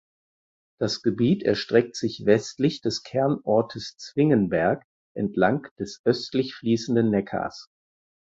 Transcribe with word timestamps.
Das 0.79 1.03
Gebiet 1.03 1.43
erstreckt 1.43 1.95
sich 1.95 2.25
westlich 2.25 2.81
des 2.81 3.03
Kernortes 3.03 3.97
Zwingenberg 3.97 4.81
entlang 5.15 5.67
des 5.77 6.01
östlich 6.05 6.55
fließenden 6.55 7.11
Neckars. 7.11 7.69